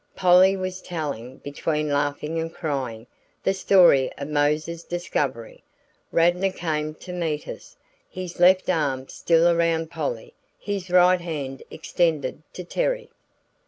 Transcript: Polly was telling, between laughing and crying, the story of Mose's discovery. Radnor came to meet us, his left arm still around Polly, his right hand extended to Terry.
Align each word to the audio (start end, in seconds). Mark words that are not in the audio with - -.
Polly 0.15 0.57
was 0.57 0.81
telling, 0.81 1.37
between 1.37 1.87
laughing 1.87 2.39
and 2.39 2.51
crying, 2.51 3.05
the 3.43 3.53
story 3.53 4.11
of 4.17 4.29
Mose's 4.29 4.83
discovery. 4.83 5.63
Radnor 6.11 6.51
came 6.51 6.95
to 6.95 7.13
meet 7.13 7.47
us, 7.47 7.77
his 8.09 8.39
left 8.39 8.67
arm 8.67 9.07
still 9.09 9.47
around 9.47 9.91
Polly, 9.91 10.33
his 10.59 10.89
right 10.89 11.21
hand 11.21 11.61
extended 11.69 12.41
to 12.53 12.63
Terry. 12.63 13.11